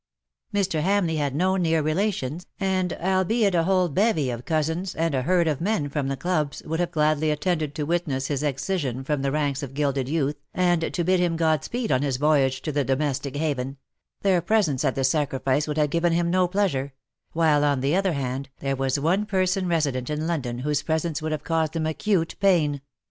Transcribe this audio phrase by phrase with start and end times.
[0.51, 0.81] Mr.
[0.81, 5.47] Hamleigh had no near relations— and albeit a whole bevy of cousins and a herd
[5.47, 9.31] of men from the clubs would have gladly attended to witness his excision from the
[9.31, 12.83] ranks of gilded youth, and to bid him God speed on his voyage to the
[12.83, 13.77] domestic haven—
[14.23, 16.93] their presence at the sacrifice would have given him no pleasure—
[17.33, 21.31] while, on the other hand, there was one person resident in London whose presence would
[21.31, 22.81] have caused him acute pain.